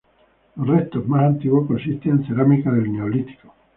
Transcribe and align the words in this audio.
Los 0.55 0.65
restos 0.67 1.07
más 1.07 1.21
antiguos 1.25 1.67
consisten 1.67 2.13
en 2.13 2.25
cerámica 2.27 2.71
del 2.71 2.91
neolítico. 2.91 3.53